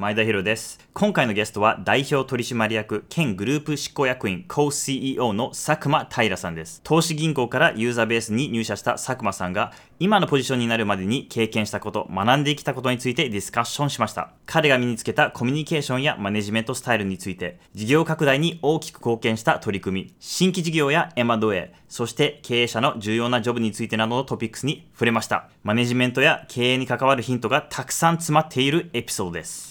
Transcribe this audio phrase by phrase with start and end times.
[0.00, 0.80] 前田博です。
[0.94, 6.80] 今回のゲストは代表取締役兼グループ執行役員 Co-CEO の佐久間平さんです。
[6.82, 14.30] 投資銀行からユーザーベースに入社した佐久間さんが今のポジションになるまでに経験したこと、学んできたことについてディスカッションしました。
[14.46, 25.50] 彼が身につけたコミュニケーションやマネジメントスタイルについて、事業拡大に大きく貢献した取り組み、新規事業や M&A、そして経営者の重要なジョブについてなどのトピックスに触れました。
[25.62, 29.68] マネジメントや経営に関わるヒントがたくさん詰まっているエピソードです。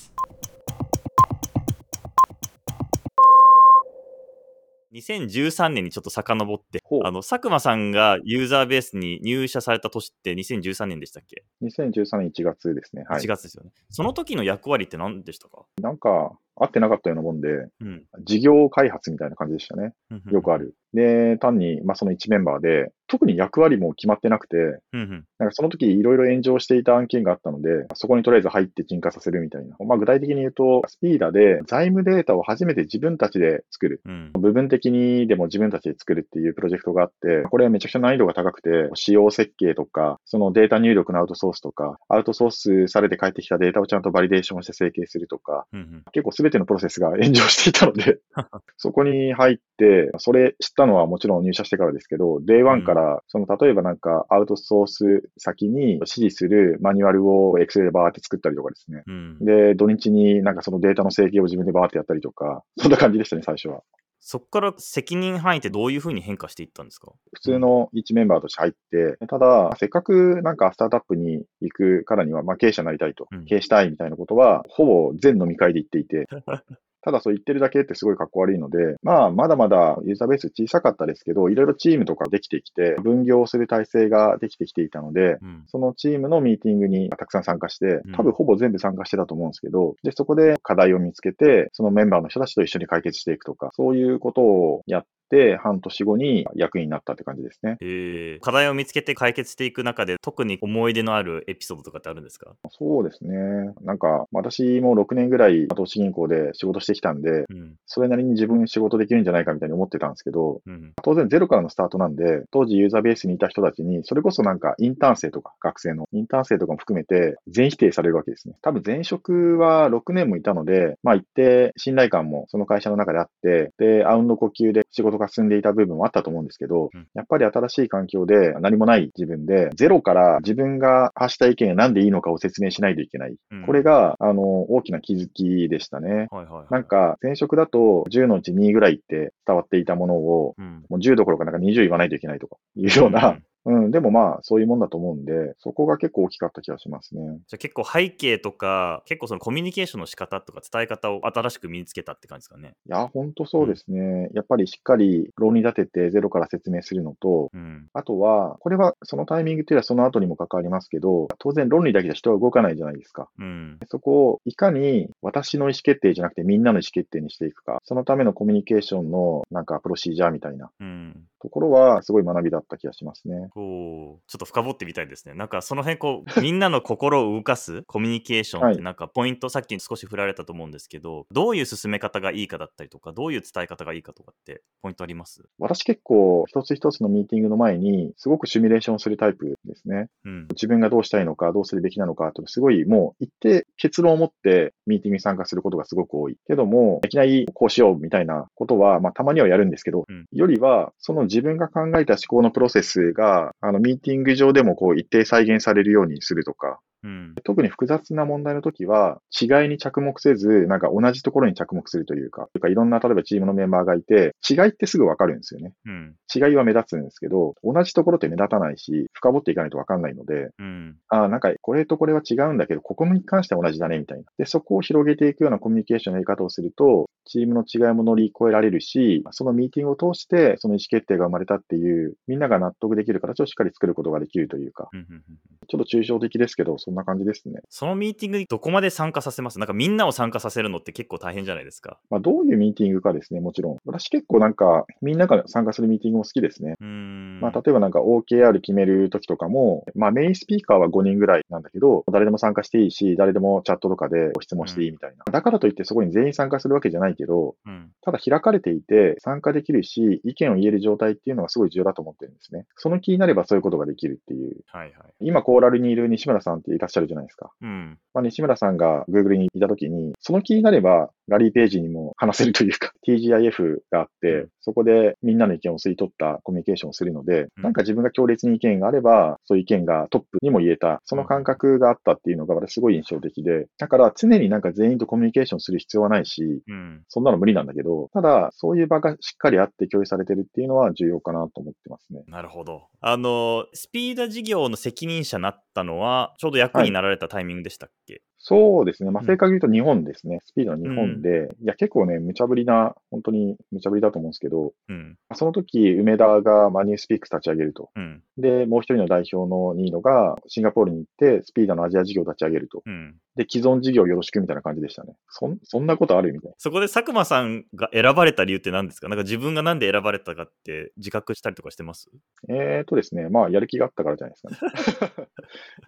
[4.93, 13.05] 2013年にちょっと遡ってあの佐久間さんがユーザーベースに入社された年って2013年でしたっけ、2013年1月ですね。
[13.07, 13.27] はい ?1。
[13.27, 13.71] 月ですよね。
[13.89, 15.63] その時の役割って何でしたか？
[15.81, 17.47] なんか、合ってなかったようなもんで、
[17.79, 18.03] うん。
[18.23, 19.93] 事業開発みたいな感じでしたね。
[20.31, 20.75] よくあある。
[20.93, 24.83] で、単に、まあ、その1メンバーで、特に役割も決まってなくて、る。
[24.93, 25.25] うんうん。
[25.39, 29.75] なんかその時いろいろ炎上していた案件があったので、そこにとりあえず入って鎮火させるみたいな。
[29.85, 34.01] まあ、具体的に言うと、スピーダで財務データを初めて自分たちで作る。
[34.05, 34.31] うん。
[34.33, 46.03] 部分的にでも自分たちで作るっていうプロジェクトがあって、これめちゃくちゃ難易度が高くて、仕様設計とか、そのデータ入力のアウトソースとか、アウトソースされて帰ってきたデータをちゃんとバリデーションして整形するとか、うんうん。
[46.11, 48.19] 結構すべてのプロセスが炎上していたので、
[48.77, 59.03] そこに入って、それ知ったのはもちろん入社してからですけど、Day1 から、その例えばなんかアウトソース先に指示するマニュアルを Excel でバーって作ったりとかですね。
[59.05, 63.81] うん、で、土日になんかそのデータの整形を自分でバーってやったりとか、そんな感じでしたね、最初は。
[64.21, 67.13] そこから責任範囲ってどういうふうに変化していったんですか？
[67.33, 73.27] 普通の1メンバーとして入って、ただ、せっかくなんかスタートアップに行くからには、まあ経営者になりたいと。
[73.31, 76.27] うん、経営したいみたいなことは、ほぼ全飲み会で言っていて、
[77.01, 85.63] ただそう言ってるだけってすごい格好悪いので、まあまだまだユーザーベース小さかったですけど、いろいろチームとかできてきて、分業する体制ができてきていたので、うん。
[85.67, 95.09] そのチームのミーティングにたくさん参加してうん、多分ほぼ全部参加してたと思うんですけど、で、そこで課題を見つけて、そのメンバーの人たちと一緒に解決していくとか、そういうことをやって、
[95.57, 97.77] 半年後に役員になったって感じですね。
[97.81, 102.55] えー、課題を見つけて解決していく中で特に思い出のあるエピソードとかってあるんですか？
[102.71, 103.35] そうですね。
[103.81, 107.75] なんか、私も6年ぐらい投資銀行で仕事してきたんで、うん。
[107.85, 110.93] それなりに自分仕事できるんじゃないかみたいに思ってたんですけど、うん。
[111.03, 118.55] 当然ゼロからのスタートなんで、当時ユーザーベースにいた人たちに、それこそなんかインターン生とか学生のインターン生とかも含めて全否定されるわけですね。
[118.61, 133.35] 多分前職は6年もいたので、まあ一定信頼感もその会社の中であって、で、アウンド呼吸で仕事が進んでいた部分もあったと思うんですけどうん、やっぱり新しい環境で何もない自分で、ゼロから自分が発した意見が何でいいのかを説明しないといけない。
[133.51, 136.27] うんこれ、が、あの、大きな気づきでしたね。
[136.31, 140.85] はいはいはい、なん、か、前職だと10のうち2ぐらいって伝わっていたものを、うん。
[140.89, 147.21] もう10どころかなんか20言わないといけないとかいうような、うん、でもまあ、そういうもんだと思うんで、そこが結構大きかった気がしますね。
[147.47, 152.73] じゃあ結構背景とか結構そのコミュニケーションの仕方とか伝え方を新しく身につけたって感じですかね。
[152.87, 154.29] いや、ほんとそうですね。
[154.33, 157.87] やっぱりしっかり論理立ててゼロから説明するのと、うん。
[157.93, 163.29] あとは、これはそのタイミングっていうのはその後にも関わりますけど、当然論理だけじゃ人は動かないじゃないですか。
[163.39, 163.79] うん。
[163.87, 171.25] そこをいかに私の意思決定じゃなくてみんなの意思決定にしていくか、そのためのコミュニケーションのなんかプロシージャーみたいなうん。
[171.41, 173.48] ところはすごい学びだった気がしますね。
[173.49, 175.33] こう、ちょっと深掘ってみたいですね。
[175.33, 185.43] なんかその辺こう、 みんなの心を動かすコミュニケーションってはいなんかポイント、さっき少し振られたと思うんですけど、どういう進め方がいいかだったりとか、どういう伝え方がいいかとかってポイントあります？
[185.57, 190.09] 私結構一つ一つのミーティングの前にすごくシミュレーションするタイプですね。
[190.25, 190.47] うん。
[190.51, 196.37] 自分がどうしたいのか、どうするべきなのかってすごいもう一定結論を持ってミーティングに参加することがすごく多い。
[196.47, 207.35] けども、いきなりこうしようみたいなことは、まあたまにはやるんですけど、うんよりはその自分が考えた思考のプロセスが、あのミーティング上でもこう一定再現されるようにするとか、うん。
[207.43, 215.73] 特に複雑な問題の時は、違いに着目せず、なんか同じところに着目するというか、というかいろんな、例えばチームのメンバーがいて、違いってすぐわかるんですよね。
[215.85, 216.15] うん。
[216.33, 220.97] 違いは目立つんですけど、同じところって目立たないし、深掘っていかないとわかんないので、うん。
[221.09, 224.23] ああ、なんかこれとこれは違うんだけど、ここに関しては同じだね、みたいな。
[224.37, 235.23] で、そこを広げていくようなコミュニケーションのやり方をすると、チームの違いも乗り越えられるし、そのミーティングを通して、その意思決定が生まれたっていう、みんなが納得できる形をしっかり作ることができるというか、うんうんうん
[235.69, 237.61] ちょっと抽象的ですけど、そんな感じですね。
[237.69, 239.59] そのミーティングにどこまで参加させます？
[239.59, 241.99] なんかみんなを参加させるのって結構大変じゃないですか。
[242.09, 243.77] まあ、どういうミーティングかですね、もちろん。
[243.85, 246.75] 私結構なんか、みんなが参加するミーティングも好きですね。
[246.81, 247.39] うーん。
[247.41, 255.25] まあ、例えばなんか OKR 決めるときとかも、まあ、メインスピーカーは5人ぐらいなんだけど、誰でも参加していいし、誰でもチャットとかでご質問していいみたいな。
[255.31, 257.91] だからといってそこに全員参加するわけじゃないけど、うん。
[258.01, 262.65] ただ開かれていて参加できるし、意見を言える状態っていうのがすごい重要だと思ってるんですね。
[262.75, 264.57] その気になればそういうことができるっていう。
[264.71, 265.13] はいはい。
[265.19, 267.51] 今、コーラルにいる西村さんってらっしゃるじゃないですか。
[267.61, 267.97] うん。
[268.13, 287.03] まあ、西村さんが Google にいたときに、その気になれば、ラリーページにも話せるというか、 TGIF があって、うんそこでみんなの意見を吸い取ったコミュニケーションをするので、うんなんか自分が強烈に意見があれば、そういう意見がトップにも言えた、その感覚があったっていうのが私すごい印象的で、だから常になんか全員とコミュニケーションする必要はないし、うん。
[287.07, 292.23] そんなの無理なんだけど、ただ、そういう場がしっかりあって共有されてるっていうのは重要かなと思ってますね。
[292.27, 292.87] なるほど。
[293.01, 299.11] あの、スピーダ事業の責任者になったのは、ちょうど役になられたタイミングでしたっけ、そうですね。
[299.11, 300.39] まあ、うん正確に言うと日本ですね。
[300.45, 305.17] スピードの日本で、いや、結構ね、無茶ぶりな、本当に無茶ぶりだと思うんですけど、うん。
[305.35, 307.91] その時、梅田がマニュースピックス立ち上げると。
[307.95, 308.23] うん。
[308.37, 312.81] で、もう一人の代表のニーノがシンガポールに行って、スピーダのアジア事業を立ち上げると。
[312.85, 313.15] うん。
[313.35, 315.13] で、既存事業よろしくみたいな感じでしたね。
[315.29, 316.55] そん、そんなことあるみたいな。
[316.57, 319.09] そこで佐久間さんが選ばれた理由って何ですか？
[319.09, 322.09] なんか自分がなんで選ばれたかって自覚したりとかしてます？
[322.49, 325.27] えーとですね、まあ、やる気があったからじゃないですかね。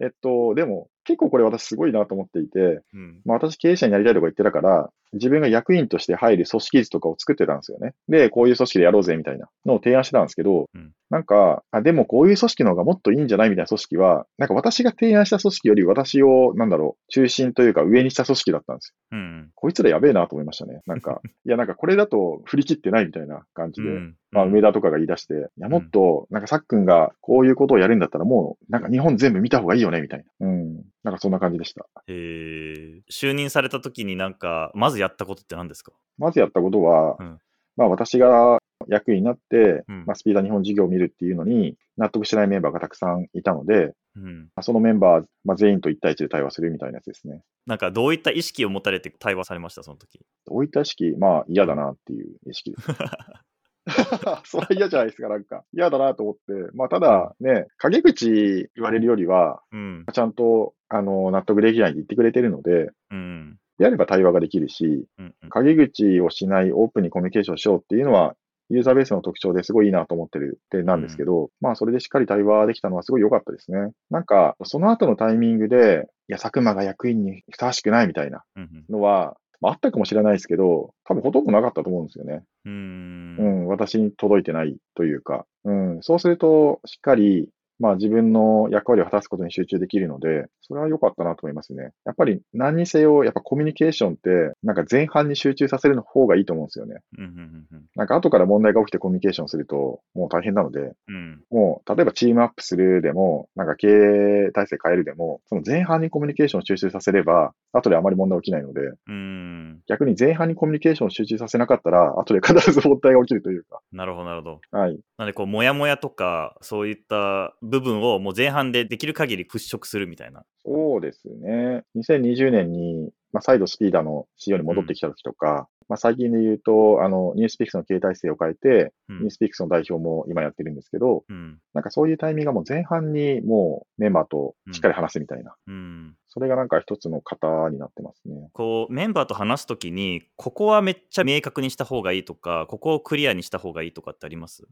[0.00, 3.20] えっと、でも、結構これ私すごいなと思っていて、うん。
[3.24, 7.94] まあ、私経営者になりたいとか言ってたから、自分が役員として入る組織図とかを作ってたんですよね。
[8.08, 19.18] で、こういう組織でやろうぜみたいなのを提案してたんですけど、うんなんか、あ、でもこういう組織の方がもっといいんじゃないみたいな組織は、なんか私が提案した組織より私を、なんだろう、中心というか上にした組織だったんですよ。
[19.18, 19.50] うん。
[19.54, 20.80] こいつらやべえなと思いましたね。
[20.86, 23.88] なんか、 いや、なんかこれだと振り切ってないみたいな感じで。
[23.90, 24.14] うん。
[24.30, 30.48] まあ、梅田とかが言い出して、いや、もっと、なんかさっくんがこういうことをやるんだったらもう、なんか日本全部見た方がいいよね、みたいな。
[30.48, 30.82] うん。
[31.04, 31.86] なんかそんな感じでした。
[32.06, 35.92] へー就任された時になんか、まずやったことって何ですか？
[36.18, 37.38] まずやったことは、うん
[37.74, 44.42] まあ私が役員になって、うんまあスピーダ日本事業を見るっていうのに納得してないメンバーがたくさんいたので、うん。
[44.54, 47.42] まあそのメンバー、まあ、全員と1対1で対話するみたいなやつですね。
[47.66, 50.20] なんかどういった意識を持たれて対話されましたその時？
[50.46, 51.14] どういった意識？
[51.18, 52.88] まあ嫌だなっていう意識です。
[54.44, 55.64] それは嫌じゃないですか、なんか。
[55.72, 56.70] 嫌だなと思って。
[56.74, 60.04] まあただね、陰口言われるよりは、うん。
[60.12, 63.58] ちゃんと、あの、納得できないって言ってくれてるので、うん。
[63.78, 65.34] であれば対話ができるし、うん。
[65.42, 68.36] うん陰口をしないオープンにコミュニケーションしようっていうのは、
[68.70, 73.90] ユーザーベースの特徴ですごいいいなと思ってる点なんですけど、まあそれでしっかり対話できたのはすごい良かったですね。
[74.10, 78.84] なんか、その後のタイミングで、いや、佐久間が役員にふさわしくないみたいなうん。
[78.88, 82.42] のは、まあ、あったかもしれないですけど、多分ほとんどなかったと思うんですよね。
[82.66, 82.68] う。
[82.68, 87.48] うんん、私に届いてないというか、うん、そうすると、しっかり、
[87.82, 91.90] まあ自分の役割を果たすことに集中できるので、それは良かったなと思いますね。
[92.04, 97.00] やっぱり何にせよ、やっぱコミュニケーションって、なんか前半に集中させるの方がいいと思うんですよね。
[97.18, 97.24] うん。
[97.24, 97.66] うん。
[97.72, 97.82] うん。
[97.96, 101.42] なんか後から問題が起きてコミュニケーションすると、もう大変なので、うん。
[101.50, 109.80] もう例えばチームアップするでも、なんか経営体制変えるでも、その前半にコミュニケーションを集中させれば、後であまり問題起きないので、うん。
[109.88, 114.78] 逆に前半にコミュニケーションを集中させなかったら、後で必ず問題が起きるというか、なるほど、なるほど。
[114.78, 114.98] はい。
[115.18, 120.44] なんでこう、モヤモヤとか、そういった部分をもう前半でできる限り払拭するみたいな。
[120.66, 121.84] そうですね。
[121.96, 129.30] 2020年に、まあ、再度スピーダの CEO に戻ってきた時とか、まあ、最近で言うと、あの、ニュースピックスの経営体制を変えて、うんニュー。
[129.30, 131.58] スピックスの代表も今やってるんですけど、うん。
[131.72, 135.54] なんかそういうタイミングがもう前半にもうメンバーとしっかり話すみたいな。
[135.66, 136.14] うん。
[136.28, 138.48] それがなんか一つの型になってますね。
[138.52, 144.64] こうメンバーと話すときにここはめっちゃ明確にした方がいいとかここをクリアにした方がいいとかってあります？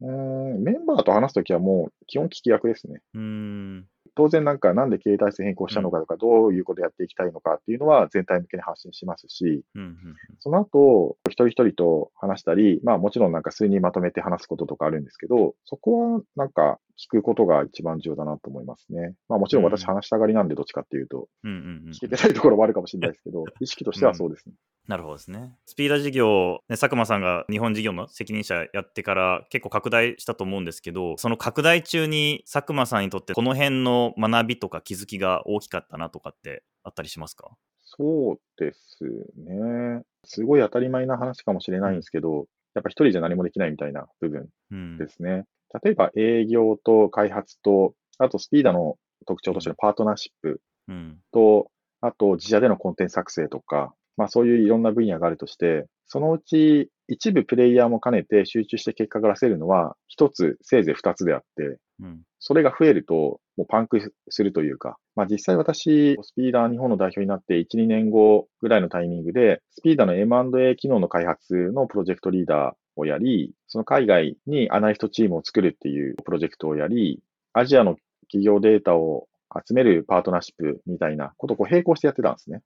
[0.00, 3.00] うーん、メンバーと話すときはもう基本聞き役ですね。
[3.14, 9.98] うーん当然なんかなんで経営体制変更したのかとか、どういうことやっていきたいのかっていうのは全体向けに発信しますし、うんうん
[10.40, 19.14] その後、一人一人と話したり、まあもちろんなんか数人まとめて話すこととかあるんですけど、そこはなんか聞くことが一番重要だなと思いますね。
[19.28, 24.54] まあもちろん私うん話したがりなんでどっちかっていうと、うんうんうん聞けてないところもあるかもしれないですけど、意識としてはそうですね。
[24.88, 25.56] なるほどですね。
[25.66, 37.50] スピーダー事業、ね、佐久間さんが日本事業の責任者やってから結構拡大したと思うんですけど、その拡大中に佐久間さんにとってこの辺の学びとか気づきが大きかったなとかってあったりしますか？
[37.82, 39.04] そうです
[39.36, 40.02] ね。
[40.24, 45.44] すごい当たり前な話かもしれないんですけど、やっぱ一人じゃ何もできないみたいな部分うんですね。
[45.82, 62.22] 例えば営業と開発と、あとスピーダの特徴としてのパートナーシップうんと、あと自社でのコンテンツ作成とか、まあそういういろんな分野があるとして、そのうち一部プレイヤーも兼ねて集中して結果が出せるのは、一つ、せいぜい二つであって、うん。
[62.40, 77.20] それが増えると、もうパンクするというか、まあ実際私、スピーダー日本の代表になって1、2年後ぐらいのタイミングで、スピーダーの M&A 機能の開発のプロジェクトリーダーをやり、その海外にアナリストチームを作るっていうプロジェクトをやり、
[77.52, 77.96] アジアの
[78.28, 79.28] 企業データを
[79.64, 82.62] 集めるパートナーシップみたいなことをこう並行してやってたんですね。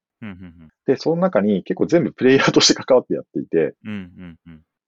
[0.87, 3.75] で、その中に結構全部プレイヤーとして関わってやっていて、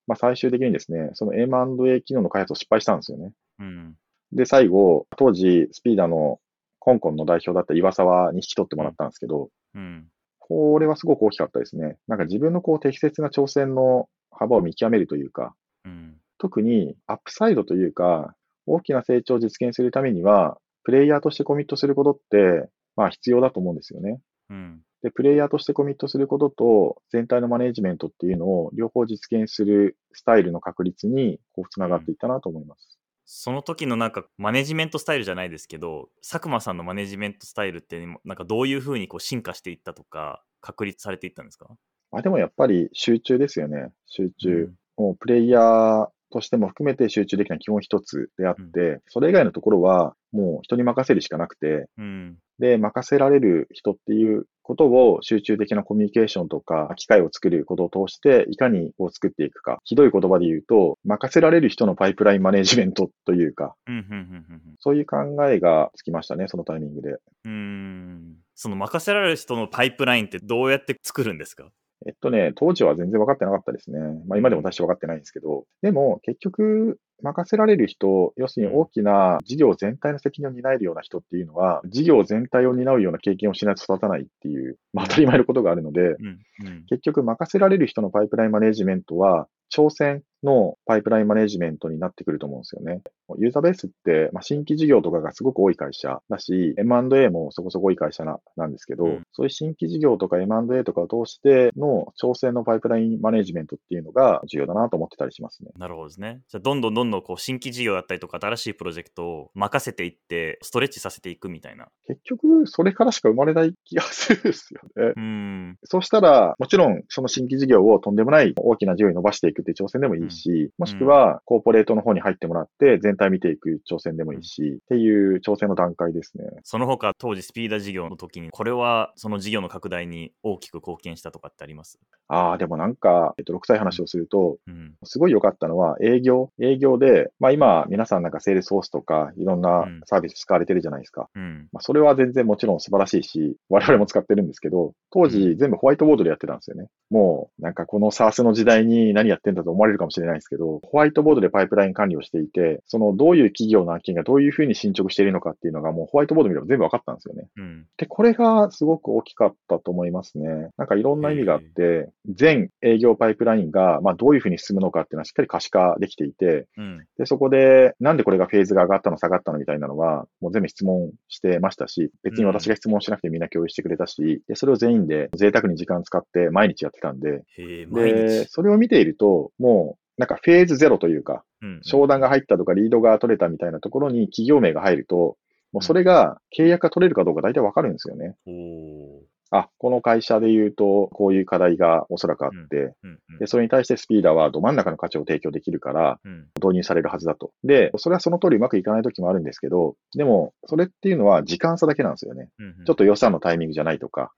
[0.06, 3.32] まあ最終的にですね、その M&A 機能の開発を失敗したんですよね。
[3.58, 3.96] うん
[4.32, 6.40] で、最後、当時、スピーダの
[6.80, 10.08] 香港の代表だった岩沢に引き取ってもらったんですけど、うん。
[10.38, 11.96] これはすごく大きかったですね。
[12.08, 15.54] なんか自分のこう適切な挑戦の幅を見極めるというか、
[15.84, 16.16] うん。
[16.38, 18.34] 特にアップサイドというか、
[18.66, 24.20] 大きな成長を実現するためには、プレイヤーとしてコミットすることって、まあ必要だと思うんですよね。
[24.50, 24.80] うん。
[25.02, 32.98] で、プレイヤーとしてコミットすることと、全体のマネジメントっていうのを両方実現するスタイルの確立に、こう、つながっていったなと思います。
[33.24, 41.68] その時のなんかマネジメントスタイルじゃないですけど佐久間さんのマネジメントスタイルってなんかどういうふうにこう進化していったとか確立されていったんですか？
[42.10, 43.90] まあでもやっぱり集中ですよね。
[44.06, 44.64] 集中。
[44.64, 52.36] うんもうプレイヤーとしても含めて集中できるのは基本一つであって、それ以外のところはもう人に任せるしかなくて、うん。
[52.58, 59.78] で、任せられる人っていうことを集中的なコミュニケーションとか、機会を作ることを通して、いかにこう作っていくか。
[59.84, 64.46] ひどい言葉で言うと、任せられる人のパイプラインマネジメントというか、うんうんうん
[64.78, 65.16] そういう考
[65.48, 67.16] えがつきましたね、そのタイミングで。
[67.44, 68.36] うんうん。
[68.54, 71.70] その任せられる人のパイプラインってどうやって作るんですか？
[72.06, 73.98] えっとね、当時は全然分かってなかったですね。
[74.26, 86.26] まあ今でも私は分かってないんですけど、でも結局、任せられる人、要するに大きな事業全体の責任を担えるような人っていうのは、事業全体を担うような経験をしないと育たないっていう、まあ当たり前のことがあるので、うん
[86.66, 86.84] うん。
[86.88, 93.02] 結局任せられる人のパイプラインマネジメントは、挑戦のパイプラインマネジメントになってくると思うんですよね。
[93.38, 105.70] ユーザーベースって、まあ、新規事業とかがすごく多い会社だし、M&A もそこそこ多い会社ななんですけど、うんそういう新規事業とか M&A とかを通しての挑戦のパイプラインマネジメントっていうのが重要だなと思ってたりしますね。
[105.78, 106.42] なるほどですね。
[106.48, 111.88] じゃあどんどんどんどんこう新規事業だったりとか新しいプロジェクトを任せていってストレッチさせていくみたいな。
[112.06, 115.12] 結局、それからしか生まれない気がするんですよね。
[115.16, 126.44] うんそうしたら、もちろん、その新規事業をとんでもない大きな事業に伸ばしていくっていう挑戦でもいいし、もしくは、コーポレートの方に入ってもらって、全体見ていく挑戦でもいいし、っていう挑戦の段階ですね。
[126.64, 131.98] その他当時スピーダー事業の時にこれはその事業の拡大に大きく貢献したとかってあります？
[132.32, 136.50] ああ、でもなんか、えっと、泥臭い話をすると、うんすごい良かったのは、営業。
[136.58, 141.28] 営業で、まあ今、皆さんなんかセールスフォースとか、いろんなうんサービス使われてるじゃないですか。
[141.34, 146.86] うんまあそれは全然もちろん素晴らしいし、我々も使ってるんですけど、当う時全部ホワイトボードでやってたんですよね。
[147.10, 157.48] もう、なんかこの SARS の時代に何やってんだと思われるかもしれないですけど、ホワイトボードでパイプライン管理をしていて、そのどういう企業の案件がどういうふうに進捗しているのかっていうのがもうホワイトボード見れば全部分かったんですよね。
[157.58, 160.70] うんで、これがすごく大きかったと思いますね。
[160.78, 167.04] なんかいろんな意味があって、全営業パイプラインが、まあどういうふうに進むのかっていうのはしっかり可視化できていて、うん。
[167.18, 178.50] で、そこで、なんでこれがフェーズが上がったの下がったのみたいなのは、もう全部質問してましたし、別に私が質問しなくてみんな共有してくれたし、で、それを全員で贅沢に時間使って毎日やってたんで、で、日。
[178.50, 181.80] それを見ていると、もう、なんかフェーズゼロというか、うん。
[181.82, 185.36] 商談が入ったとかリードが取れたみたいなところに企業名が入ると、
[185.72, 188.36] もうそれが契約が取れるかどうか大体わかるんですよね。
[188.46, 192.94] おーあ、この会社で言うと、こういう課題がおそらくあって、
[193.38, 197.50] で、それに対してスピーダーはど真ん中の価値を提供できるから、うん導入されるはずだと。
[197.64, 202.48] で、それはその通りうまくいかない時もあるんですけど、でも、それっていうのは時間差だけなんですよね。
[202.86, 204.32] ちょっと予算のタイミングじゃないとか。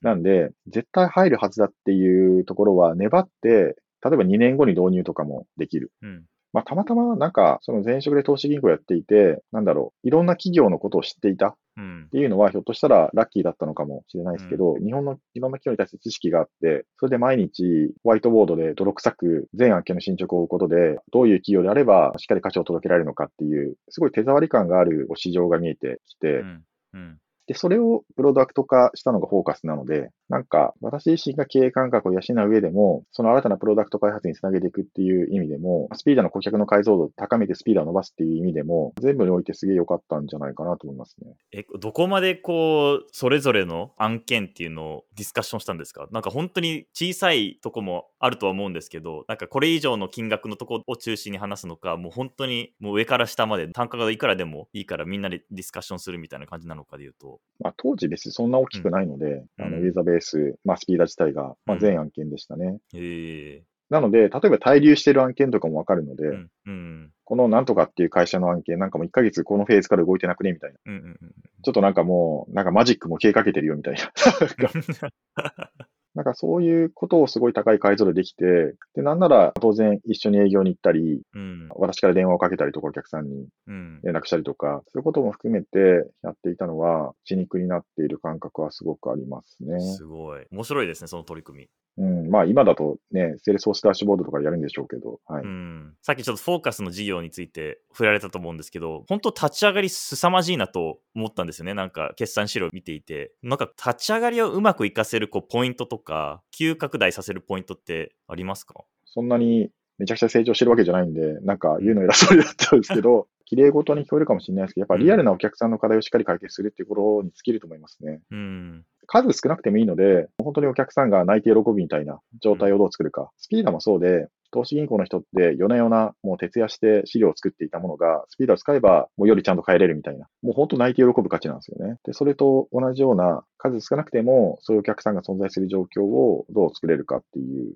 [0.00, 5.92] なんで、絶対入るはずだっていうところは粘って、例えば2年後に導入とかもできる。
[6.02, 12.08] うんまあ、たまたまなんか、その前職で投資銀行やっていて、なんだろう、いろんな企業のことを知っていたっうん。
[12.10, 26.64] ていうのは、ひょっとしたらラッキーだったのかもしれないですけど、日本のいろんな企業に対して知識があって、それで毎日ホワイトボードで泥臭く全案件の進捗を追うことで、どういう企業であればしっかり価値を届けられるのかっていう、すごい手触り感がある市場が見えてきて、うん。
[26.94, 41.34] うんで、それをプロダクト化したのがフォーカスなので、なんか、私自身が経営感覚を養う上でも、その新たなプロダクト開発につなげていくっていう意味でも、スピーダーの顧客の解像度を高めてスピーダーを伸ばすっていう意味でも、全部においてすげえ良かったんじゃないかなと思いますね。
[41.52, 46.08] えどこまでこうそれぞれの案件っていうのをディスカッションしたんですか？
[46.10, 59.64] なんか本当に小さいとこもあるとは思うんですけどなんかこれ以上の金額のとこを中心に話すのかもう本当にもう上から下まで単価がいくらでもいいからみんなでディスカッションするみたいな感じなのかで言うとまあ、当時別にそんな大きくないので、うん。
[59.64, 61.78] あの、ユーザーベース、まあ、スピーダー自体が、まあ、うん。
[61.80, 62.78] 全案件でしたね。
[62.94, 63.62] へえ。
[63.88, 66.50] なので、例えば滞留してる案件とかもわかるので、うん。
[66.66, 67.10] うん。
[67.24, 70.78] このなんとかっていう会社の案件なんかも1ヶ月このフェーズから動いてなくねみたいな。
[70.86, 71.18] うんうんうん。
[71.62, 74.12] ちょっとなんかもう、なんかマジックも消えかけてるよみたいな。
[76.16, 81.68] なんかそういうことをすごい高い解像度でできて、で、なんなら当然一緒に営業に行ったり、うん。
[81.76, 84.00] 私から電話をかけたりとかお客さんにうん。
[84.02, 89.78] 連絡したりとか、そういうことも含めてやっていたのは、血肉になっている感覚はすごくありますね。
[89.78, 90.46] すごい。
[90.50, 92.26] 面白いですねその取り組みうん。
[92.26, 95.44] ん、まあ今だとね、セールスフォースダッシュボードとかやるんでしょうけど、はい。
[95.44, 101.74] うん、さっきちょっとフォーカスの事業について触れられたと思うんですけど、本当立ち上がり凄まじいなと思ったんですよね。
[101.74, 103.32] なんか決算資料を見ていて。
[103.42, 108.84] なんか立ち上がりをうまく活かせるこうポイントとか、急拡大させるポイントってありますか？
[109.04, 118.20] そんなにめちゃくちゃ成長してるわけじゃないんで、なんか言うの偉そうになっちゃうんですけど、 綺麗事に聞こえるかもしれないですけど、やっぱリアルなお客さんの課題をしっかり解決するっていうことに尽きると思いますね。
[118.30, 118.84] うん。
[119.06, 123.30] 数少なくてもいいので、本当にお客さんが泣いて喜ぶみたいな状態をどう作るか。
[123.36, 130.26] スピーダもそうで、投資銀行の人って夜な夜なもう徹夜して資料を作っていたものが、スピーダを使えばもうよりちゃんと帰れるみたいな。
[130.42, 131.98] もう本当泣いて喜ぶ価値なんですよね。
[132.04, 137.74] で、それと同じような数少なくてもそういうお客さんが存在する状況をどう作れるかっていう。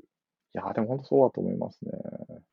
[0.55, 1.93] いやーでも本当そうだと思いますね。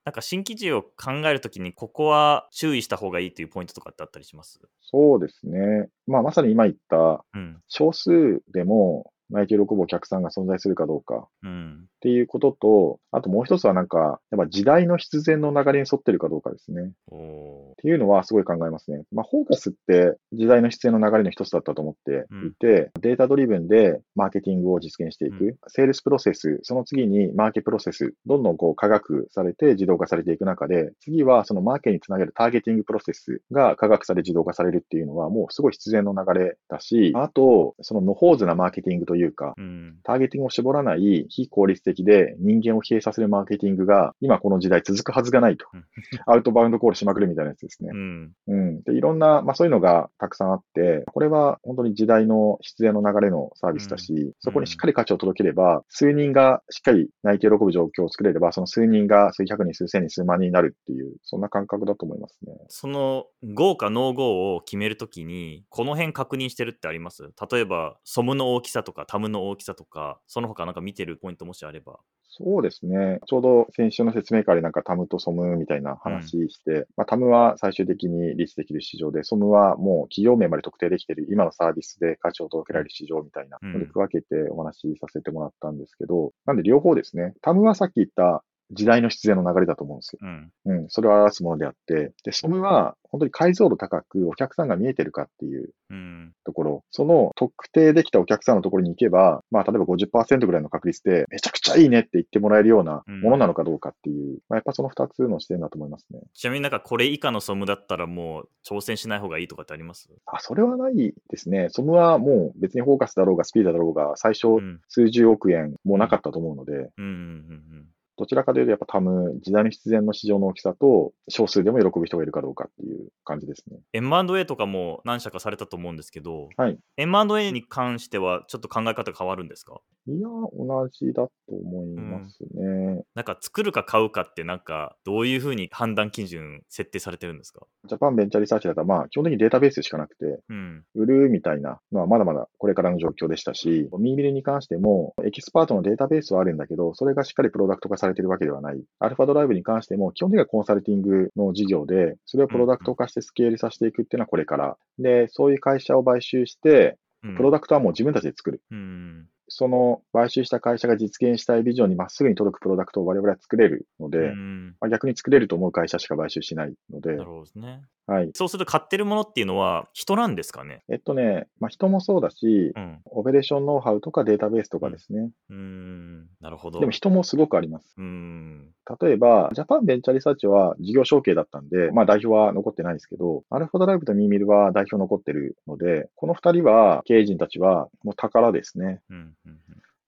[0.06, 4.62] なんか新規事業を考えるときに、ここは注意した方がいいっていうポイントとかってあったりします？
[4.82, 5.90] そうですね。
[6.06, 7.62] まあまさに今言ったうん。
[7.68, 11.82] 少数でも泣いて喜ぶお客さんが存在するかどうかうん。
[11.84, 16.92] っていうことと、あともう一つはなんか、やっぱ時代の必然の流れに沿ってるかどうかですね。
[17.12, 19.04] っていうのはすごい考えますね。
[19.12, 39.98] まあ、フォーカスって時代の必然の流れの一つだったと思っていて、データドリブンでマーケティングを実現していく、うセールスプロセス、その次にマーケプロセス、どんどんこう科学されて自動化されていく中で、次はそのマーケにつなげるターゲティングプロセスが科学され自動化されるっていうのはもうすごい必然の流れだし、あと、そのノホーズなマーケティングというか、うん。
[40.04, 45.86] ターゲティングを絞らない非効率的で人間を疲弊させるマーケティングが今この時代続くはずがないとうん。
[46.26, 47.98] アウトバウンドコールしまくるみたいなやつですねう。
[47.98, 48.32] ん。
[48.48, 48.82] うん。
[48.84, 62.54] で、いろんな、まあそういうのがたくさんあって、これは本当に時代の必然の流れのサービスだし、そこにしっかり価値を届ければ、数人がしっかり泣いて喜ぶ状況を作れれば、その数人が数百人、数千人、数万人になるっていう、そんな感覚だと思いますね。
[62.70, 67.24] その GO か NO-GO を決めるときに、この辺確認してるってあります？
[67.52, 72.00] 例えば、ソムの大きさとかタムの大きさとか、その他なんか見てるポイントもしあれば。
[72.30, 73.20] そうですね。
[73.26, 87.34] ちょうど先週の説明会でなんかタムとソムみたいな話して、まあ、タムは最終的にリーチできる市場で、ソムはもう企業名まで特定できている今のサービスで価値を届けられる市場みたいなうんので区分けてお話しさせてもらったんですけど、なんで両方ですね。
[87.42, 90.20] タムはさっき言った時代の必然の流れだと思うんですよ。
[90.22, 90.52] うん。
[90.66, 96.34] うん、それを表すものであって、で、ソムは本当に解像度高くお客さんが見えてるかっていううん。
[96.44, 106.20] ところ、その特定できたお客さんのところに行けば、まあ、例えば50%ぐらいの確率で、めちゃくちゃいいねって言ってもらえるようなものなのかどうかっていう、まあ、やっぱその2つの視点だと思いますね。
[106.34, 110.10] ちなみになんかこれ以下のソムだったらもう挑戦しない方がいいとかってあります？
[110.26, 111.68] あ、それはないですね。
[111.70, 114.82] ソムはもう別にフォーカスだろうがスピードだろうが、最初うん。
[114.90, 117.86] 数十億円もなかったと思うので、うんうんうん
[118.18, 123.78] どちらかというとやっぱ TAM、時代の必然の市場の大きさと、少数でも喜ぶ人がいるかどうかっていう感じですね。
[123.94, 126.78] M&A とかも何社かされたと思うんですけど、はい。
[126.98, 129.80] M&A に関してはちょっと考え方変わるんですか？
[130.10, 133.04] いや、同じだと思いますね。
[133.14, 137.66] なんか作るか買うかってなんかどういうふうに判断基準設定されてるんですか？
[137.88, 140.84] ジャパンベンチャーリサーチだったら、まあ、基本的にデータベースしかなくて、うん。
[140.96, 148.82] 売るみたいなのはまだまだこれからの状況でしたし、ミーミルに関しても、エキスパートのデータベースはあるんだけど、それがしっかりプロダクト化されてるわけではない。
[149.00, 154.78] アルファドライブに関しても、基本的にはコンサルティングの事業で、それをプロダクト化してスケールさせていくっていうのはこれから。
[155.00, 158.62] で、そういう会社を買収して、うんプロダクトはもう自分たちで作る。
[158.72, 159.26] うん。
[159.50, 167.82] その買収した会社が実現したいビジョンにまっすぐに届くプロダクトを我々は作れるので、うんまあ、逆に作れると思う会社しか買収しないのでな、るほどですね。
[168.08, 168.32] はい。
[168.36, 170.82] そうすると買ってるものっていうのは人なんですかね？
[170.90, 173.00] えっとね、まあ、人もそうだし、うん。
[173.06, 175.30] オペレーションノウハウとかデータベースとかですね。
[175.50, 176.28] うーん。
[176.40, 176.80] なるほど。
[176.80, 177.94] でも人もすごくあります。
[177.98, 178.70] うーん。
[179.02, 189.02] 例えば、ジャパンベンチャーリサーチは事業承継だったんで、まあ代表は残ってないですけど、アルファドライブとミーミルは代表残ってるので、この二人は、経営陣たちはもう宝ですね。
[189.10, 189.34] うん。
[189.48, 189.60] うん。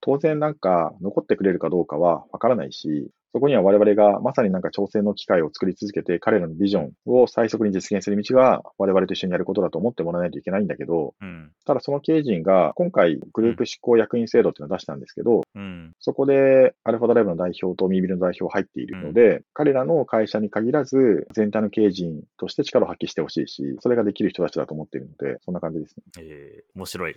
[0.02, 11.52] 当然なんか残ってくれるかどうかはわからないし、そこには我々がまさになんか挑戦の機会を作り続けて彼らのビジョンを最速に実現する道が我々と一緒にやることだと思ってもらわないといけないんだけど、うん。
[11.65, 15.93] ただその経営陣が今回グループ執行役員制度っていうのを出したんですけど、うん。
[15.99, 26.04] そこでアルファドライブの代表とミービルの代表入っているので、彼らの会社に限らず全体の経営陣として力を発揮してほしいし、それができる人たちだと思っているので、そんな感じですね。
[26.19, 27.15] えー、面白い。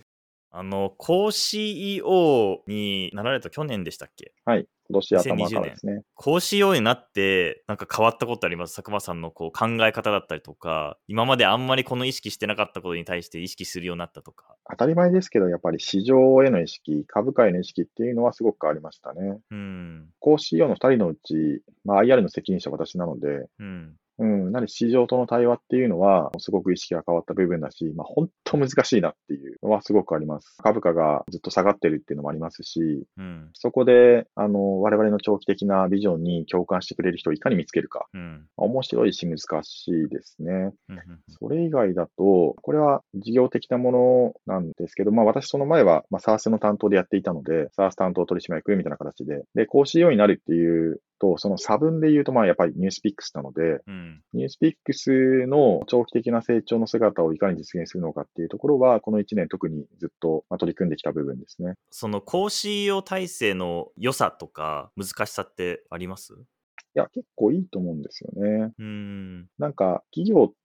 [0.55, 4.35] あの、co CEO になられた去年でしたっけ？
[4.45, 4.69] はい。
[4.91, 6.03] 今年頭からですね。
[6.15, 8.77] co CEO になって、なんか変わったことあります？
[8.77, 14.55] 佐久間さんのこう考え方だったりとか、今まであんまりこの意識してなかったことに対して意識するようになったとか。
[14.71, 19.39] 当たり前ですけど、やっぱり市場への意識、株価への意識っていうのはすごく変わりましたね。
[19.51, 20.11] うん。
[20.21, 23.97] 高 CEO の2人のうち、まあ、IR の責任者は私なので、うん。
[24.19, 24.53] うん。
[24.53, 30.57] なので市場との対話っていうのは、すごく意識が変わった部分だし、まあ本当難しいなっていうのはすごくあります。
[30.63, 33.51] 株価がずっと下がってるっていうのもありますし、うん。
[33.55, 38.07] そこで、あの、我々の長期的なビジョンに共感してくれる人をいかに見つけるか。
[38.13, 38.47] うん。
[38.57, 40.73] 面白いし難しいですね。
[40.89, 41.01] うん。
[41.29, 43.93] それ以外だと、これは事業的なも
[44.47, 54.23] のなんですけど、まあ私その前は、まあ SARS の担当でやっていたので、SARS 担当取締役みたいな形で、で、講師 CEO になるっていうと、その差分で言うと、まあやっぱりニュースピックスなので、うん。
[54.33, 61.75] ニュースピックスの長期的な成長の姿をいかに実現するのかっていうところは、この1年特にずっとまあ取り組んできた部分ですね。
[61.91, 66.35] その講師用体制の良さとか難しさってあります？
[66.95, 68.73] いや、結構いいと思うんですよね。
[68.79, 69.47] うーん。
[69.59, 70.57] なんか、企業って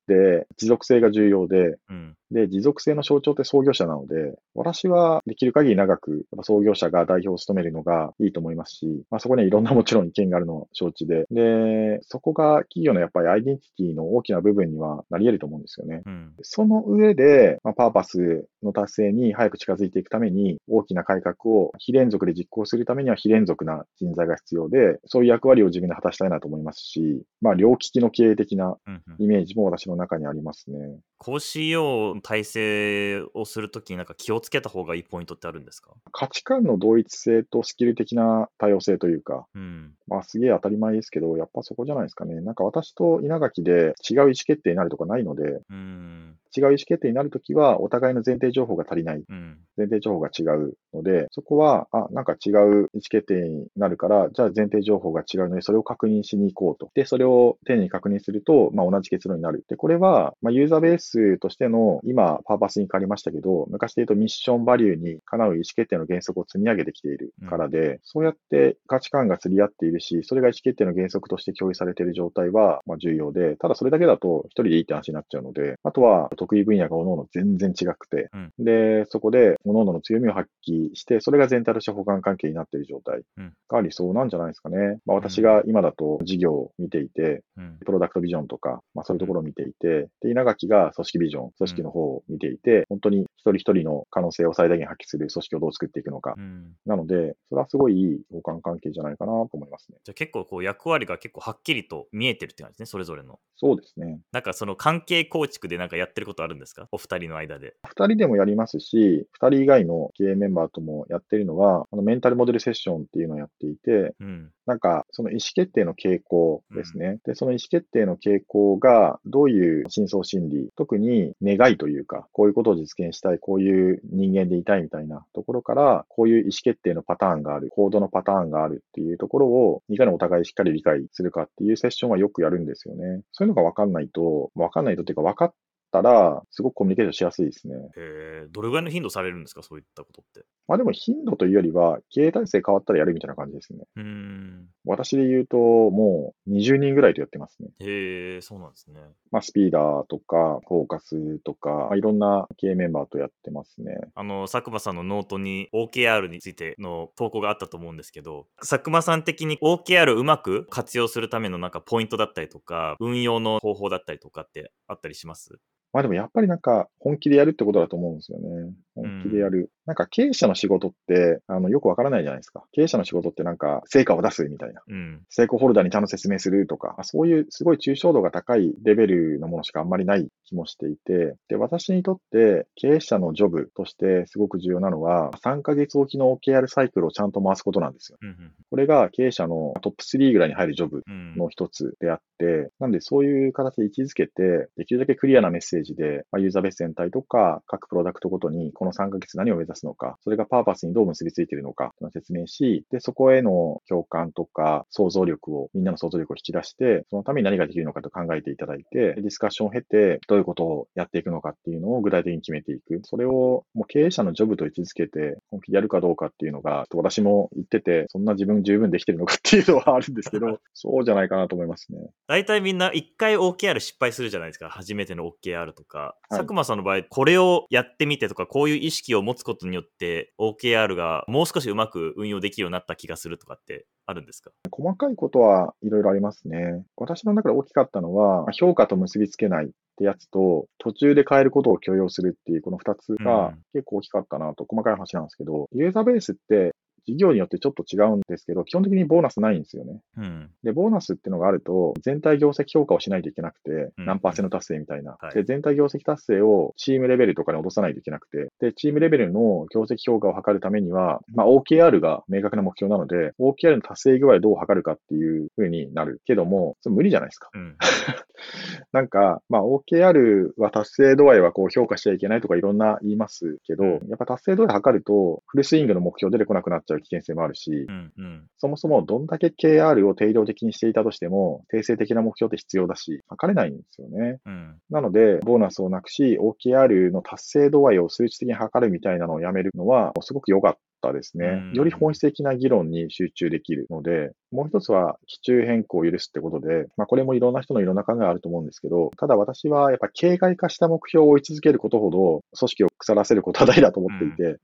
[0.58, 2.18] 持続性が重要で、うん。
[2.32, 16.02] で、持続性の象徴って創業者なので、私はできる限り長く、創業者が代表を務めるのがいいと思いますし、まあそこにはいろんなもちろん意見があるのを承知で、で、そこが企業のやっぱりアイデンティティの大きな部分にはなり得ると思うんですよね。
[16.06, 16.34] うん。
[16.42, 28.78] その上で、まあ、パーパスの達成に早く近づいていくために、大きな改革を非連続で実行するためには非連続な人材が必要で、そういう役割を自分で果たしたいなと思いますし、まあ、両利きの経営的な
[29.20, 31.00] イメージも私の中にありますね。
[31.18, 35.92] 講師用体制をするときになんか気をつけた方がいいポイントってあるんですか？
[36.12, 39.94] 価値観の同一性とスキル的な多様性というか、うん。
[40.08, 42.40] まあすげえ当たり前ですけど、やっぱそこじゃないですかね。
[42.42, 46.36] なんか私と稲垣で違う意思決定になるとかないので、うん。
[46.56, 49.24] 違う意思決定になるときはお互いの前提情報が足りない。
[49.28, 49.58] うん。
[49.76, 56.90] 前提情報が違うので、そこは、あ、なんか違う意思決定になるから、じゃあ前提情報が違うので、それを確認しに行こうと。
[56.96, 59.66] で、それを丁寧に確認すると、まあ同じ結論になる。
[59.68, 85.00] で、これは、まあユーザーベースとしての、今、パーパスに変わりましたけど、昔で言うとミッションバリューにかなう意思決定の原則を積み上げてきているからで、そうやって価値観が釣り合っているし、それが意思決定の原則として共有されている状態は、まあ重要で、ただそれだけだと一人でいいって話になっちゃうので、あとは得意分野が各々全然違くて、うんで、そこで各々の強みを発揮して、それが全体として補完関係になっている状態うんが理想なんじゃないですかね。
[85.06, 87.78] まあ私が今だと事業を見ていて、うん。
[87.86, 96.36] プロダクトビジョンとか、まあそういうところを見ていて、で、稲垣が組織ビジョン、組織の方を見ていて、本当に一人一人の可能性を最大限発揮する組織をどう作っていくのか。
[96.38, 96.74] うん。
[96.86, 99.98] なので、それはすごいいい互換関係じゃないかなと思いますね。
[100.04, 103.40] じゃあ結構こう役割が結構はっきりと見えてるって感じですね、それぞれの。
[103.56, 104.20] そうですね。
[104.32, 106.88] なんかその関係構築でなんかやってることあるんですか？
[106.92, 107.76] お二人の間で。
[107.88, 114.52] 二人でもやりますし、二人以外の経営メンバーともやってるのは、あのメンタルモデルセッションっていうのをやっていて、うん。
[114.68, 117.20] なんか、その意思決定の傾向ですね。
[117.26, 133.22] で、その意思決定の傾向が、どういう深層心理、特に願いというか、こういうことを実現したい、こういう人間でいたいみたいなところから、こういう意思決定のパターンがある、行動のパターンがあるっていうところを、いかにお互いしっかり理解するかっていうセッションはよくやるんですよね。
[133.32, 135.54] そういうのが分かんないと、分かんないとっていうか分かっ
[135.92, 137.76] たら、すごくコミュニケーションしやすいですね。
[137.76, 139.64] へえ、どれぐらいの頻度されるんですか？
[139.64, 140.46] そういったことって。
[140.68, 143.86] まあでも頻度というよりは、経営体制変わったらやるみたいな感じですね。
[143.96, 144.68] うーん。
[144.86, 147.70] 私で言うと、もう20人ぐらいとやってますね。
[147.80, 149.00] へえ、そうなんですね。
[149.32, 153.96] まあ、スピーダーとか、フォーカスとか、まあいろんな経営メンバーとやってますね。
[154.16, 165.60] あの、佐久間さんのノートに OKR についての投稿があったと思うんですけど、佐久間さん的に OKR をうまく活用するためのなんかポイントだったりとか、運用の方法だったりとかってあったりします？
[165.98, 168.72] まあでもやっぱりなんか本気でやるってことだと思うんですよね。
[168.94, 169.72] 本気でやる。
[169.88, 172.64] なんか経営者の仕事って、あの、よくわからないじゃないですか。
[172.74, 174.82] 経営者の仕事ってなんか成果を出すみたいな。
[174.86, 175.22] うん。
[175.30, 188.18] 成功ホルダーにちゃんと説明するとか、そういうすごい抽象度が高いレベルのものしかあんまりない気もしていて、で、私にとって経営者のジョブとしてすごく重要なのは、3ヶ月おきの OKR サイクルをちゃんと回すことなんですよ。
[188.22, 191.36] うんうんこれが経営者のトップ3ぐらいに入るジョブうん。
[191.36, 213.02] の一つであって、なんでそういう形で位置づけて、できるだけクリアなメッセージで、まあ、ユーザーベース全体とか、各プロダクトごとにこの3ヶ月何を目指すのか、それがパーパスにどう結びついているのか、説明し、で、そこへの共感とか想像力を、みんなの想像力を引き出して、そのために何ができるのかと考えていただいて、ディスカッションを経て、どういうことをやっていくのかっていうのを具体的に決めていく。
[213.04, 222.00] それをもう経営者のジョブと位置づけて、本気でやるかどうかっていうのが、私も言ってて、そんな自分十分できてるのかっていうのはあるんですけど、 そうじゃないかなと思いますね。
[222.28, 224.70] 大体みんな一回 OKR 失敗するじゃないですか。
[224.70, 226.16] 初めての OKR とか。
[226.30, 234.52] はい佐久間さんの場合、これをやってみてとか、こういう意識を持つことによって OKR がもう少しうまく運用できるようになった気がするとかってあるんですか？
[234.72, 236.84] 細かいことはいろいろありますね。
[236.96, 246.74] 私の中で大きかったのは、評価と結びつけないってやつと、途中で変えることを許容するっていうこの二つうがん結構大きかったなと、細かい話なんですけど、ユーザーベースって
[247.08, 250.02] 事業によってちょっと違うんですけど、基本的にボーナスないんですよね。
[250.18, 250.50] うん。
[250.64, 255.18] で、ボーナスっていうのがあると、全体業績評価をしないといけなくて、うん何パーセント達成みたいな。
[255.20, 267.50] はいで、全体業績達成をチームレベルとかに落とさないといけなくて、で、チームレベルの業績評価を測るためには、まあ、OKR が明確な目標なので、OKR の達成具合をどう測るかっていう風になるけども、それ無理じゃないですか。
[267.54, 267.76] うん。
[268.92, 278.12] なんか、まあ、OKR は達成度合いはこう評価しちゃいけないとかいろんな言いますけど、やっぱ達成度合い測ると、フルスイングの目標出てこなくなっちゃう危険性もあるしう、ん。
[278.18, 278.48] うん。
[278.58, 284.40] そもそもどんだけ KR を定量的にしていたとしても、定性的な目標って必要だし、測れないんですよね。
[284.46, 284.76] うん。
[284.90, 290.80] なので、ボーナスをなくし、OKR の達成度合いを数値的に測るみたいなのをやめるのは、すごく良かった
[291.14, 291.74] ですねうん。
[291.74, 304.60] より本質的な議論に集中できるので、もう一つは、基中変更を許すってことで、まあ、これもいろんな人のいろんな考えがあると思うんですけど、ただ私はやっぱ形骸化した目標を追い続けることほど、組織を腐らせることは大だと思っていて。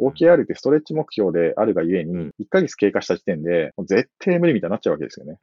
[0.00, 5.38] OKR ってストレッチ目標であるがゆえに、1ヶ月経過した時点で、もう絶対無理みたいになっちゃうわけですよね。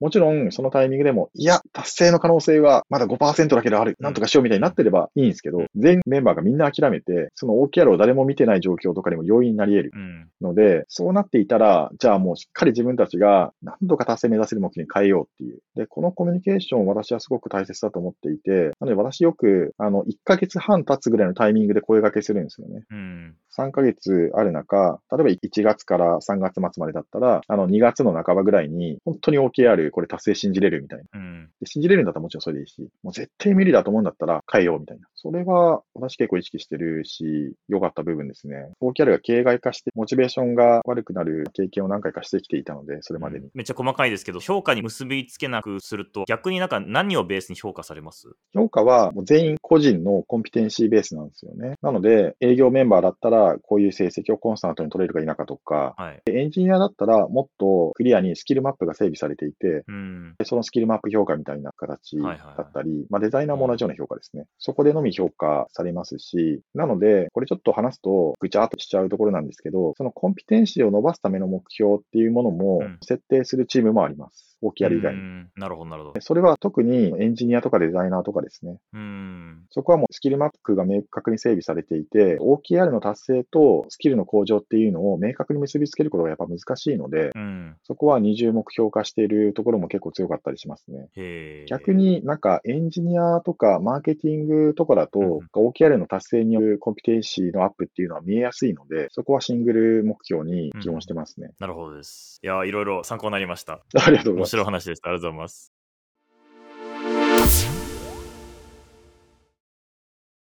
[0.00, 10.28] もちろん、そのタイミングでも、いや、達成の可能性はまだ5%だけどある、なんとかしようみたいになってればいいんですけど、全メンバーがみんな諦めて、その OKR を誰も見てない状況とかにも容易になり得るうん。
[10.40, 15.60] ので、そうなっていたら、じゃあもうしっかり自分たちが何度か達成目指せる目標に変えようっていう。
[15.74, 22.82] で、このコミュニケーションを私はすごく大切だと思っていて、なので私よく、あの、1ヶ月半経つぐらいのタイミングで声掛けするんですよね。
[22.90, 23.34] うん。
[23.56, 31.04] 3ヶ月ある中、例えば1月から3月末までだったら、あの2月の半ばぐらいに、本当に OKR これ達成信じれるみたいな。
[31.12, 31.50] うん。
[31.60, 35.06] で信じれるんだったらもちろんそれでいいし、もう絶対無理だと思うんだったら変えようみたいな。
[35.26, 38.70] それは私結構意識してるし、良かった部分ですね。
[38.80, 43.48] OKR が形骸化して、モチベーションが悪くなる経験を何回かしてきていたので、それまでに。
[43.52, 48.28] めっちゃ細かいですけど、評価に結びつけなくすると、逆になんか何をベースに評価されます？
[48.54, 51.74] 評価はもう全員個人のコンピテンシーベースなんですよね。
[51.82, 56.22] なので、営業メンバーだったらこういう成績をコンスタントに取れるか否かとか、はい。
[56.24, 60.34] でエンジニアだったらもっとクリアにスキルマップが整備されていて、うん。
[60.38, 64.44] でそのスキルマップ評価みたいな形はいはいだったり、まあ、デザイナーも同じような評価ですね。
[64.58, 74.55] そこでのみ評価されますし、なので、これちょっと話すとぐちゃっとしちゃうところなんですけど、そのコンピテンシーを伸ばすための目標っていうものもうん設定するチームもあります。
[74.62, 75.20] OKR 以外に。
[75.20, 76.20] うんなるほど、なるほどで。
[76.20, 78.78] それは特にエンジニアとかデザイナーとかですね。
[78.92, 79.64] うん。
[79.70, 87.76] そこはもうスキルマップが明確に整備されていて、OKR の達成とスキルの向上っていうのを明確に結びつけることがやっぱ難しいので、うん。
[87.84, 91.08] そこは二重目標化しているところも結構強かったりしますね。
[91.16, 91.64] へえ。
[91.68, 101.50] 逆になんかエンジニアとかマーケティングとかだと、うん OKR の達成によるコンピテンシーのアップっていうのは見えやすいので、そこはシングル目標に基本してますね。
[101.58, 102.38] なるほどです。
[102.42, 103.80] いや、いろいろ参考になりました。
[104.06, 105.10] ありがとうございます面白い話でした。
[105.10, 105.75] ありがとうございます。